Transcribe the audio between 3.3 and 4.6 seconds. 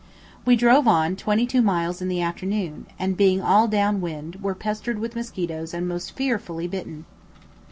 all down wind, were